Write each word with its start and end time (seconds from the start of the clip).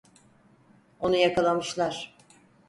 Onu 0.99 1.15
yakalamışlar. 1.17 2.15